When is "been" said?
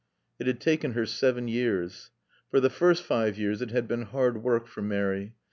3.87-4.01